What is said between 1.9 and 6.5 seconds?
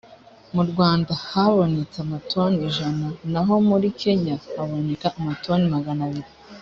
amatoni ijana naho muri kenya haboneka amatoni magana abiri